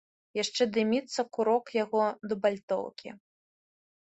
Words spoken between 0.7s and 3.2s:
дыміцца курок яго дубальтоўкі.